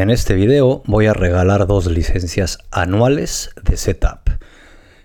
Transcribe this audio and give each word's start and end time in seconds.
En 0.00 0.08
este 0.08 0.34
video 0.34 0.82
voy 0.86 1.04
a 1.08 1.12
regalar 1.12 1.66
dos 1.66 1.84
licencias 1.84 2.60
anuales 2.70 3.50
de 3.62 3.76
Setup. 3.76 4.30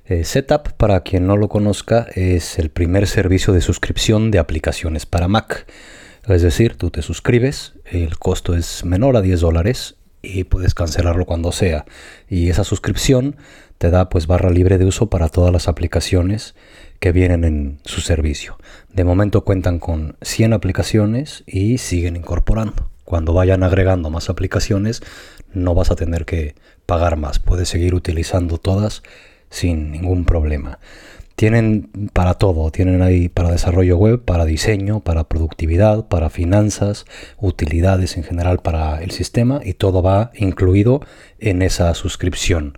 Eh, 0.06 0.24
Setup, 0.24 0.71
para 0.77 1.01
quien 1.01 1.27
no 1.27 1.35
lo 1.35 1.50
conozca, 1.50 2.08
es 2.16 2.58
el 2.59 2.69
primer 2.69 3.05
servicio 3.05 3.51
de 3.51 3.59
suscripción 3.59 4.31
de 4.31 4.39
aplicaciones 4.39 5.05
para 5.05 5.27
Mac. 5.27 5.67
Es 6.29 6.43
decir, 6.43 6.77
tú 6.77 6.92
te 6.92 7.01
suscribes, 7.01 7.73
el 7.83 8.18
costo 8.18 8.55
es 8.55 8.86
menor 8.86 9.18
a 9.18 9.21
10 9.21 9.41
dólares 9.41 9.97
y 10.21 10.45
puedes 10.45 10.73
cancelarlo 10.73 11.25
cuando 11.25 11.52
sea. 11.52 11.84
Y 12.30 12.48
esa 12.48 12.64
suscripción 12.64 13.36
te 13.77 13.89
da 13.89 14.07
pues 14.07 14.27
barra 14.27 14.50
libre 14.50 14.77
de 14.77 14.86
uso 14.86 15.09
para 15.09 15.27
todas 15.27 15.52
las 15.52 15.68
aplicaciones 15.68 16.55
que 17.02 17.12
vienen 17.12 17.43
en 17.43 17.80
su 17.84 18.00
servicio. 18.00 18.57
De 18.93 19.04
momento 19.04 19.43
cuentan 19.43 19.80
con 19.80 20.16
100 20.21 20.54
aplicaciones 20.54 21.43
y 21.48 21.80
siguen 21.80 22.16
incorporando. 22.16 22.95
Cuando 23.05 23.33
vayan 23.33 23.63
agregando 23.63 24.09
más 24.09 24.29
aplicaciones 24.29 25.02
no 25.53 25.73
vas 25.73 25.91
a 25.91 25.95
tener 25.95 26.25
que 26.25 26.55
pagar 26.85 27.17
más. 27.17 27.39
Puedes 27.39 27.70
seguir 27.70 27.95
utilizando 27.95 28.57
todas 28.57 29.03
sin 29.49 29.91
ningún 29.91 30.25
problema. 30.25 30.80
Tienen 31.35 31.89
para 32.13 32.35
todo, 32.35 32.71
tienen 32.71 33.02
ahí 33.02 33.27
para 33.27 33.52
desarrollo 33.52 33.97
web, 33.97 34.23
para 34.23 34.45
diseño, 34.45 35.02
para 35.02 35.25
productividad, 35.25 36.07
para 36.07 36.30
finanzas, 36.30 37.05
utilidades 37.38 38.16
en 38.16 38.23
general 38.23 38.59
para 38.59 39.03
el 39.03 39.11
sistema 39.11 39.59
y 39.63 39.73
todo 39.73 40.02
va 40.02 40.31
incluido 40.33 41.02
en 41.39 41.61
esa 41.61 41.94
suscripción. 41.94 42.77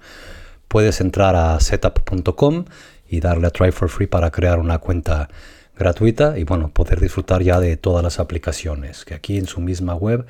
Puedes 0.68 1.02
entrar 1.02 1.36
a 1.36 1.60
setup.com 1.60 2.66
y 3.08 3.20
darle 3.20 3.48
a 3.48 3.52
try 3.52 3.72
for 3.72 3.90
free 3.90 4.08
para 4.08 4.32
crear 4.32 4.60
una 4.60 4.80
cuenta 4.80 5.30
gratuita 5.78 6.38
y 6.38 6.44
bueno, 6.44 6.70
poder 6.70 7.00
disfrutar 7.00 7.44
ya 7.44 7.60
de 7.60 7.78
todas 7.78 8.04
las 8.04 8.20
aplicaciones, 8.20 9.06
que 9.06 9.14
aquí 9.14 9.38
en 9.38 9.48
su 9.48 9.62
misma 9.62 9.96
web 9.96 10.26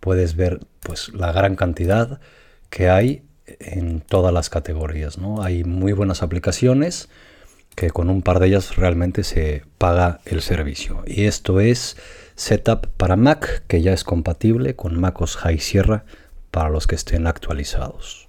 puedes 0.00 0.36
ver 0.36 0.60
pues 0.80 1.12
la 1.14 1.32
gran 1.32 1.56
cantidad 1.56 2.20
que 2.70 2.90
hay 2.90 3.24
en 3.46 4.00
todas 4.00 4.32
las 4.32 4.50
categorías. 4.50 5.18
¿no? 5.18 5.42
Hay 5.42 5.64
muy 5.64 5.92
buenas 5.92 6.22
aplicaciones 6.22 7.08
que 7.74 7.90
con 7.90 8.08
un 8.08 8.22
par 8.22 8.38
de 8.38 8.48
ellas 8.48 8.76
realmente 8.76 9.24
se 9.24 9.64
paga 9.78 10.20
el 10.24 10.42
servicio. 10.42 11.02
Y 11.06 11.24
esto 11.24 11.60
es 11.60 11.96
Setup 12.36 12.86
para 12.96 13.16
Mac, 13.16 13.64
que 13.66 13.82
ya 13.82 13.92
es 13.92 14.04
compatible 14.04 14.76
con 14.76 14.98
MacOS 14.98 15.36
High 15.36 15.58
Sierra 15.58 16.04
para 16.50 16.68
los 16.68 16.86
que 16.86 16.94
estén 16.94 17.26
actualizados. 17.26 18.23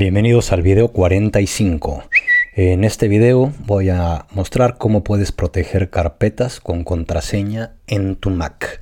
Bienvenidos 0.00 0.50
al 0.50 0.62
video 0.62 0.88
45. 0.88 2.04
En 2.54 2.84
este 2.84 3.06
video 3.06 3.52
voy 3.66 3.90
a 3.90 4.24
mostrar 4.30 4.78
cómo 4.78 5.04
puedes 5.04 5.30
proteger 5.30 5.90
carpetas 5.90 6.58
con 6.58 6.84
contraseña 6.84 7.74
en 7.86 8.16
tu 8.16 8.30
Mac. 8.30 8.80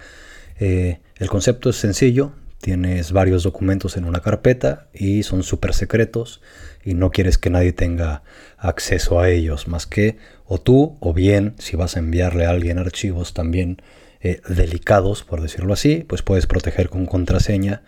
Eh, 0.61 1.01
el 1.17 1.29
concepto 1.29 1.71
es 1.71 1.77
sencillo, 1.77 2.31
tienes 2.61 3.11
varios 3.11 3.43
documentos 3.43 3.97
en 3.97 4.05
una 4.05 4.21
carpeta 4.21 4.87
y 4.95 5.25
son 5.25 5.43
súper 5.43 5.75
secretos 5.75 6.41
y 6.85 6.95
no 6.95 7.11
quieres 7.11 7.37
que 7.37 7.51
nadie 7.51 7.73
tenga 7.73 8.23
acceso 8.57 9.19
a 9.19 9.29
ellos 9.29 9.67
más 9.67 9.87
que 9.87 10.19
o 10.47 10.61
tú 10.61 10.99
o 11.01 11.15
bien 11.15 11.57
si 11.59 11.75
vas 11.75 11.97
a 11.97 11.99
enviarle 11.99 12.47
a 12.47 12.51
alguien 12.51 12.79
archivos 12.79 13.35
también 13.35 13.83
eh, 14.21 14.41
delicados 14.49 15.25
por 15.25 15.43
decirlo 15.43 15.75
así 15.75 16.05
pues 16.09 16.23
puedes 16.23 16.47
proteger 16.47 16.89
con 16.89 17.07
contraseña 17.07 17.83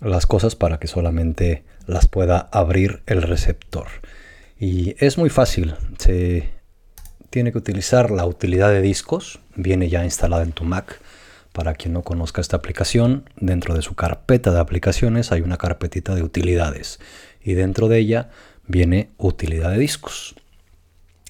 las 0.00 0.26
cosas 0.26 0.56
para 0.56 0.80
que 0.80 0.88
solamente 0.88 1.62
las 1.88 2.06
pueda 2.06 2.48
abrir 2.52 3.02
el 3.06 3.22
receptor. 3.22 3.88
Y 4.60 4.94
es 5.04 5.18
muy 5.18 5.30
fácil. 5.30 5.74
Se 5.98 6.50
tiene 7.30 7.50
que 7.50 7.58
utilizar 7.58 8.10
la 8.10 8.26
utilidad 8.26 8.70
de 8.70 8.82
discos. 8.82 9.40
Viene 9.56 9.88
ya 9.88 10.04
instalada 10.04 10.42
en 10.42 10.52
tu 10.52 10.64
Mac. 10.64 11.00
Para 11.52 11.74
quien 11.74 11.94
no 11.94 12.02
conozca 12.02 12.40
esta 12.40 12.56
aplicación, 12.56 13.28
dentro 13.36 13.74
de 13.74 13.82
su 13.82 13.94
carpeta 13.94 14.52
de 14.52 14.60
aplicaciones 14.60 15.32
hay 15.32 15.40
una 15.40 15.56
carpetita 15.56 16.14
de 16.14 16.22
utilidades. 16.22 17.00
Y 17.42 17.54
dentro 17.54 17.88
de 17.88 17.98
ella 17.98 18.30
viene 18.66 19.10
utilidad 19.16 19.70
de 19.70 19.78
discos. 19.78 20.36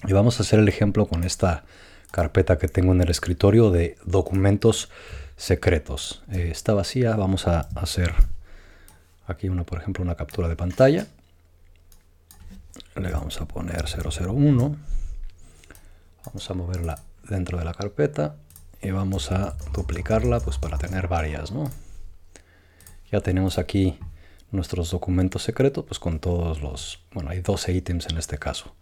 Y 0.07 0.13
vamos 0.13 0.39
a 0.39 0.43
hacer 0.43 0.59
el 0.59 0.67
ejemplo 0.67 1.07
con 1.07 1.23
esta 1.23 1.63
carpeta 2.11 2.57
que 2.57 2.67
tengo 2.67 2.91
en 2.91 3.01
el 3.01 3.09
escritorio 3.09 3.71
de 3.71 3.95
documentos 4.05 4.89
secretos. 5.37 6.21
Eh, 6.31 6.49
está 6.51 6.73
vacía, 6.73 7.15
vamos 7.15 7.47
a 7.47 7.61
hacer 7.75 8.13
aquí 9.29 9.49
una, 9.49 9.63
por 9.63 9.79
ejemplo, 9.79 10.03
una 10.03 10.15
captura 10.15 10.47
de 10.47 10.55
pantalla. 10.55 11.07
Le 12.95 13.11
vamos 13.11 13.39
a 13.39 13.47
poner 13.47 13.85
001 13.85 14.77
vamos 16.25 16.49
a 16.49 16.53
moverla 16.53 16.99
dentro 17.27 17.57
de 17.57 17.65
la 17.65 17.73
carpeta 17.73 18.35
y 18.81 18.91
vamos 18.91 19.31
a 19.31 19.55
duplicarla 19.73 20.39
pues 20.39 20.57
para 20.57 20.77
tener 20.77 21.07
varias 21.07 21.51
¿no? 21.51 21.69
ya 23.11 23.21
tenemos 23.21 23.57
aquí 23.57 23.97
nuestros 24.51 24.91
documentos 24.91 25.43
secretos 25.43 25.85
pues 25.85 25.99
con 25.99 26.19
todos 26.19 26.61
los 26.61 26.99
bueno 27.13 27.29
hay 27.29 27.41
12 27.41 27.73
ítems 27.73 28.07
en 28.09 28.17
este 28.17 28.37
caso. 28.37 28.75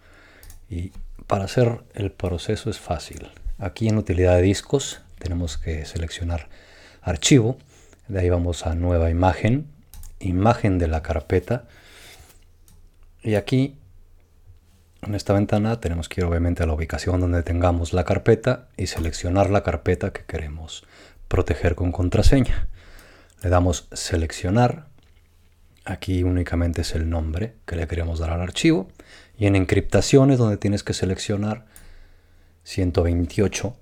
Y 0.69 0.91
para 1.27 1.45
hacer 1.45 1.83
el 1.93 2.11
proceso 2.11 2.69
es 2.69 2.77
fácil. 2.77 3.31
Aquí 3.57 3.87
en 3.87 3.97
utilidad 3.97 4.35
de 4.35 4.41
discos 4.41 5.01
tenemos 5.17 5.57
que 5.57 5.85
seleccionar 5.85 6.49
archivo. 7.01 7.57
De 8.09 8.19
ahí 8.19 8.29
vamos 8.29 8.65
a 8.65 8.75
nueva 8.75 9.09
imagen 9.09 9.67
imagen 10.19 10.77
de 10.77 10.87
la 10.87 11.01
carpeta 11.01 11.65
y 13.21 13.35
aquí 13.35 13.77
en 15.01 15.15
esta 15.15 15.33
ventana 15.33 15.79
tenemos 15.79 16.09
que 16.09 16.21
ir 16.21 16.25
obviamente 16.25 16.63
a 16.63 16.65
la 16.65 16.73
ubicación 16.73 17.21
donde 17.21 17.43
tengamos 17.43 17.93
la 17.93 18.03
carpeta 18.03 18.67
y 18.77 18.87
seleccionar 18.87 19.49
la 19.49 19.63
carpeta 19.63 20.11
que 20.11 20.23
queremos 20.25 20.85
proteger 21.27 21.75
con 21.75 21.91
contraseña. 21.91 22.67
Le 23.43 23.49
damos 23.49 23.87
seleccionar. 23.91 24.87
Aquí 25.85 26.23
únicamente 26.23 26.81
es 26.81 26.95
el 26.95 27.09
nombre 27.09 27.53
que 27.65 27.75
le 27.75 27.87
queremos 27.87 28.19
dar 28.19 28.31
al 28.31 28.41
archivo. 28.41 28.87
Y 29.37 29.45
en 29.45 29.55
encriptaciones 29.55 30.39
donde 30.39 30.57
tienes 30.57 30.83
que 30.83 30.93
seleccionar 30.93 31.65
128 32.63 33.75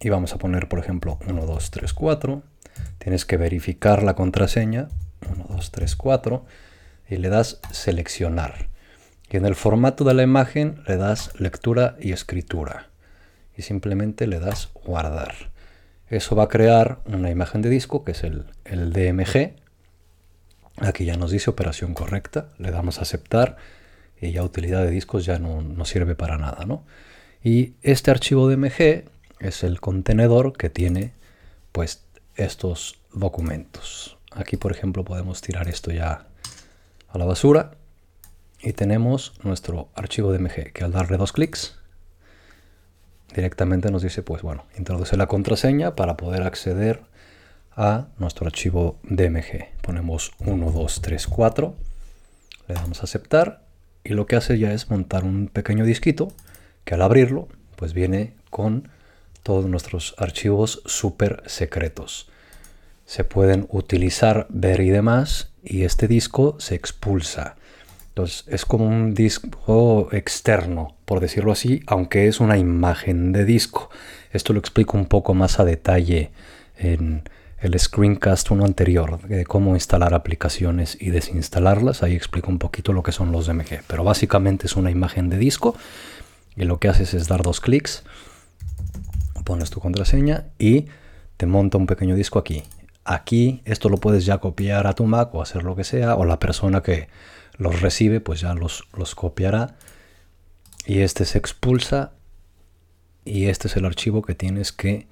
y 0.00 0.08
vamos 0.08 0.32
a 0.32 0.38
poner 0.38 0.68
por 0.68 0.78
ejemplo 0.78 1.18
1, 1.28 1.46
2, 1.46 1.70
3, 1.70 1.92
4. 1.92 2.42
Tienes 2.98 3.24
que 3.24 3.36
verificar 3.36 4.02
la 4.02 4.14
contraseña 4.14 4.88
1, 5.30 5.46
2, 5.48 5.70
3, 5.70 5.96
4 5.96 6.44
y 7.08 7.16
le 7.16 7.28
das 7.28 7.60
seleccionar. 7.72 8.68
Y 9.30 9.36
en 9.36 9.46
el 9.46 9.54
formato 9.54 10.04
de 10.04 10.14
la 10.14 10.22
imagen 10.22 10.82
le 10.86 10.96
das 10.96 11.38
lectura 11.38 11.96
y 12.00 12.12
escritura. 12.12 12.88
Y 13.56 13.62
simplemente 13.62 14.26
le 14.26 14.40
das 14.40 14.70
guardar. 14.84 15.34
Eso 16.08 16.36
va 16.36 16.44
a 16.44 16.48
crear 16.48 17.00
una 17.06 17.30
imagen 17.30 17.60
de 17.60 17.68
disco 17.68 18.04
que 18.04 18.12
es 18.12 18.24
el, 18.24 18.46
el 18.64 18.92
DMG. 18.92 19.54
Aquí 20.78 21.04
ya 21.04 21.16
nos 21.16 21.30
dice 21.30 21.50
operación 21.50 21.92
correcta. 21.92 22.48
Le 22.58 22.70
damos 22.70 22.98
a 22.98 23.02
aceptar 23.02 23.56
y 24.20 24.32
ya 24.32 24.42
utilidad 24.42 24.84
de 24.84 24.90
discos 24.90 25.24
ya 25.24 25.38
no, 25.38 25.62
no 25.62 25.84
sirve 25.84 26.14
para 26.14 26.38
nada. 26.38 26.64
¿no? 26.64 26.84
Y 27.42 27.74
este 27.82 28.10
archivo 28.10 28.48
DMG 28.48 29.04
es 29.40 29.62
el 29.62 29.80
contenedor 29.80 30.56
que 30.56 30.70
tiene 30.70 31.12
pues 31.72 32.04
estos 32.36 33.00
documentos. 33.12 34.17
Aquí 34.32 34.56
por 34.56 34.72
ejemplo 34.72 35.04
podemos 35.04 35.40
tirar 35.40 35.68
esto 35.68 35.90
ya 35.90 36.26
a 37.08 37.18
la 37.18 37.24
basura. 37.24 37.72
Y 38.60 38.72
tenemos 38.72 39.34
nuestro 39.42 39.88
archivo 39.94 40.32
DMG 40.32 40.72
que 40.72 40.84
al 40.84 40.92
darle 40.92 41.16
dos 41.16 41.32
clics 41.32 41.78
directamente 43.34 43.90
nos 43.90 44.02
dice 44.02 44.22
pues 44.22 44.42
bueno 44.42 44.64
introduce 44.76 45.16
la 45.16 45.26
contraseña 45.26 45.94
para 45.94 46.16
poder 46.16 46.42
acceder 46.42 47.02
a 47.76 48.08
nuestro 48.18 48.46
archivo 48.46 48.98
DMG 49.02 49.68
ponemos 49.82 50.32
1 50.40 50.70
2 50.70 51.02
3 51.02 51.26
4 51.26 51.74
le 52.68 52.74
damos 52.74 53.00
a 53.00 53.04
aceptar 53.04 53.62
y 54.02 54.14
lo 54.14 54.26
que 54.26 54.36
hace 54.36 54.58
ya 54.58 54.72
es 54.72 54.90
montar 54.90 55.24
un 55.24 55.48
pequeño 55.48 55.84
disquito 55.84 56.32
que 56.84 56.94
al 56.94 57.02
abrirlo 57.02 57.48
pues 57.76 57.92
viene 57.92 58.34
con 58.50 58.88
todos 59.42 59.66
nuestros 59.66 60.14
archivos 60.18 60.82
súper 60.86 61.42
secretos 61.46 62.30
se 63.08 63.24
pueden 63.24 63.66
utilizar 63.70 64.46
ver 64.50 64.80
y 64.82 64.90
demás 64.90 65.50
y 65.64 65.82
este 65.82 66.06
disco 66.06 66.56
se 66.60 66.74
expulsa 66.76 67.56
entonces 68.18 68.42
es 68.48 68.64
como 68.64 68.84
un 68.84 69.14
disco 69.14 70.08
externo, 70.10 70.96
por 71.04 71.20
decirlo 71.20 71.52
así, 71.52 71.84
aunque 71.86 72.26
es 72.26 72.40
una 72.40 72.58
imagen 72.58 73.30
de 73.30 73.44
disco. 73.44 73.90
Esto 74.32 74.52
lo 74.52 74.58
explico 74.58 74.98
un 74.98 75.06
poco 75.06 75.34
más 75.34 75.60
a 75.60 75.64
detalle 75.64 76.32
en 76.76 77.22
el 77.60 77.78
screencast 77.78 78.50
uno 78.50 78.64
anterior, 78.64 79.20
de 79.28 79.44
cómo 79.44 79.74
instalar 79.74 80.14
aplicaciones 80.14 80.98
y 81.00 81.10
desinstalarlas. 81.10 82.02
Ahí 82.02 82.16
explico 82.16 82.50
un 82.50 82.58
poquito 82.58 82.92
lo 82.92 83.04
que 83.04 83.12
son 83.12 83.30
los 83.30 83.46
DMG. 83.46 83.82
Pero 83.86 84.02
básicamente 84.02 84.66
es 84.66 84.74
una 84.74 84.90
imagen 84.90 85.28
de 85.28 85.38
disco 85.38 85.76
y 86.56 86.64
lo 86.64 86.80
que 86.80 86.88
haces 86.88 87.14
es 87.14 87.28
dar 87.28 87.44
dos 87.44 87.60
clics, 87.60 88.02
pones 89.44 89.70
tu 89.70 89.78
contraseña 89.78 90.46
y 90.58 90.86
te 91.36 91.46
monta 91.46 91.78
un 91.78 91.86
pequeño 91.86 92.16
disco 92.16 92.40
aquí. 92.40 92.64
Aquí 93.10 93.62
esto 93.64 93.88
lo 93.88 93.96
puedes 93.96 94.26
ya 94.26 94.36
copiar 94.36 94.86
a 94.86 94.92
tu 94.92 95.06
Mac 95.06 95.34
o 95.34 95.40
hacer 95.40 95.62
lo 95.62 95.74
que 95.74 95.82
sea, 95.82 96.14
o 96.14 96.26
la 96.26 96.38
persona 96.38 96.82
que 96.82 97.08
los 97.56 97.80
recibe, 97.80 98.20
pues 98.20 98.42
ya 98.42 98.52
los, 98.52 98.86
los 98.94 99.14
copiará 99.14 99.76
y 100.84 101.00
este 101.00 101.24
se 101.24 101.38
expulsa 101.38 102.12
y 103.24 103.46
este 103.46 103.68
es 103.68 103.76
el 103.76 103.86
archivo 103.86 104.20
que 104.20 104.34
tienes 104.34 104.72
que 104.72 105.06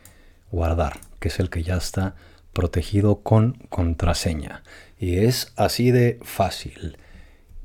guardar, 0.52 1.00
que 1.20 1.28
es 1.28 1.40
el 1.40 1.48
que 1.48 1.62
ya 1.62 1.76
está 1.76 2.14
protegido 2.52 3.22
con 3.22 3.54
contraseña. 3.70 4.62
Y 4.98 5.16
es 5.16 5.54
así 5.56 5.90
de 5.90 6.18
fácil. 6.22 6.98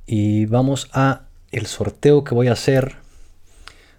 Y 0.06 0.46
vamos 0.46 0.90
a 0.94 1.24
el 1.52 1.66
sorteo 1.66 2.24
que 2.24 2.36
voy 2.36 2.48
a 2.48 2.54
hacer 2.54 2.96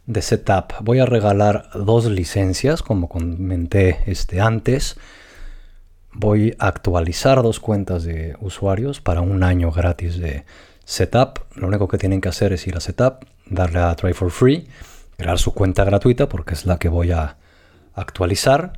de 0.07 0.23
setup. 0.23 0.73
Voy 0.81 0.99
a 0.99 1.07
regalar 1.07 1.69
dos 1.75 2.07
licencias, 2.07 2.83
como 2.83 3.11
comenté 3.11 3.99
este 4.07 4.41
antes. 4.41 4.97
Voy 6.15 6.55
a 6.59 6.67
actualizar 6.67 7.43
dos 7.43 7.59
cuentas 7.59 8.05
de 8.05 8.37
usuarios 8.41 9.01
para 9.01 9.23
un 9.23 9.43
año 9.43 9.71
gratis 9.71 10.19
de 10.19 10.45
setup. 10.85 11.41
Lo 11.55 11.69
único 11.69 11.89
que 11.89 11.99
tienen 11.99 12.21
que 12.21 12.29
hacer 12.29 12.53
es 12.53 12.67
ir 12.67 12.77
a 12.77 12.81
setup, 12.81 13.25
darle 13.47 13.81
a 13.81 13.95
try 13.97 14.13
for 14.13 14.31
free, 14.31 14.69
crear 15.17 15.39
su 15.39 15.55
cuenta 15.55 15.85
gratuita 15.85 16.29
porque 16.29 16.55
es 16.55 16.67
la 16.67 16.79
que 16.79 16.89
voy 16.89 17.13
a 17.13 17.39
actualizar. 17.95 18.75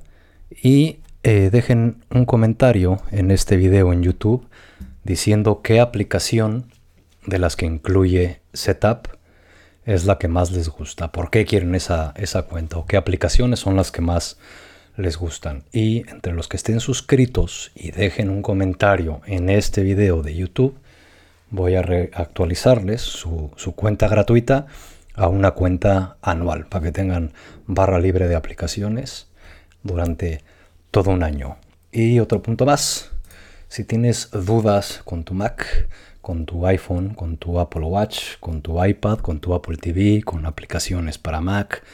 Y 0.51 1.01
eh, 1.25 1.51
dejen 1.51 2.05
un 2.11 2.25
comentario 2.25 3.01
en 3.11 3.31
este 3.31 3.57
video 3.57 3.93
en 3.93 4.03
YouTube 4.03 4.47
diciendo 5.03 5.61
qué 5.63 5.81
aplicación 5.81 6.71
de 7.27 7.39
las 7.39 7.57
que 7.57 7.67
incluye 7.67 8.43
Setup 8.53 9.09
es 9.85 10.05
la 10.05 10.19
que 10.19 10.29
más 10.29 10.51
les 10.53 10.69
gusta, 10.69 11.13
por 11.13 11.31
qué 11.31 11.45
quieren 11.45 11.75
esa, 11.75 12.15
esa 12.17 12.43
cuenta 12.43 12.79
o 12.79 12.87
qué 12.87 12.97
aplicaciones 12.97 13.61
son 13.61 13.77
las 13.77 13.91
que 13.91 14.01
más 14.01 14.39
les 14.97 15.17
gustan. 15.17 15.65
Y 15.73 16.09
entre 16.11 16.33
los 16.33 16.49
que 16.49 16.57
estén 16.57 16.81
suscritos 16.81 17.73
y 17.75 17.91
dejen 17.91 18.31
un 18.31 18.43
comentario 18.43 19.21
en 19.27 19.51
este 19.51 19.83
video 19.83 20.23
de 20.23 20.35
YouTube, 20.35 20.77
voy 21.51 21.77
a 21.77 21.81
actualizarles 21.81 23.01
su, 23.01 23.51
su 23.57 23.75
cuenta 23.75 24.09
gratuita 24.09 24.67
a 25.15 25.29
una 25.29 25.53
cuenta 25.53 26.17
anual 26.23 26.67
para 26.67 26.85
que 26.85 26.93
tengan 26.93 27.33
barra 27.67 27.99
libre 27.99 28.29
de 28.29 28.35
aplicaciones 28.35 29.29
durante 29.83 30.43
todo 30.91 31.11
un 31.11 31.23
año. 31.23 31.57
Y 31.93 32.19
otro 32.19 32.43
punto 32.43 32.67
más, 32.67 33.11
si 33.69 33.85
tienes 33.85 34.31
dudas 34.33 35.01
con 35.05 35.25
tu 35.25 35.35
Mac, 35.35 35.89
con 36.21 36.47
tu 36.47 36.67
iPhone, 36.67 37.15
con 37.15 37.37
tu 37.37 37.61
Apple 37.61 37.85
Watch, 37.85 38.39
con 38.41 38.63
tu 38.63 38.85
iPad, 38.85 39.19
con 39.19 39.41
tu 39.41 39.55
Apple 39.55 39.77
TV, 39.77 40.23
con 40.25 40.47
aplicaciones 40.47 41.19
para 41.19 41.41
Mac 41.41 41.85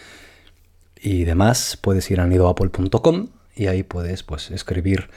y 1.02 1.24
demás, 1.24 1.78
puedes 1.80 2.10
ir 2.10 2.20
a 2.20 2.26
nidoapple.com 2.26 3.28
y 3.54 3.66
ahí 3.66 3.82
puedes 3.82 4.22
pues 4.22 4.50
escribir 4.50 5.10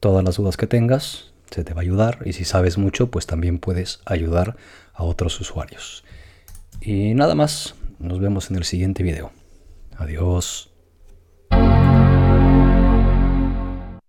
todas 0.00 0.24
las 0.24 0.36
dudas 0.36 0.56
que 0.56 0.66
tengas, 0.66 1.32
se 1.50 1.64
te 1.64 1.74
va 1.74 1.80
a 1.80 1.82
ayudar 1.82 2.18
y 2.24 2.32
si 2.32 2.44
sabes 2.44 2.78
mucho, 2.78 3.10
pues 3.10 3.26
también 3.26 3.58
puedes 3.58 4.00
ayudar 4.04 4.56
a 4.94 5.04
otros 5.04 5.40
usuarios. 5.40 6.04
Y 6.80 7.14
nada 7.14 7.34
más, 7.34 7.74
nos 7.98 8.20
vemos 8.20 8.50
en 8.50 8.56
el 8.56 8.64
siguiente 8.64 9.02
video. 9.02 9.32
Adiós. 9.96 10.69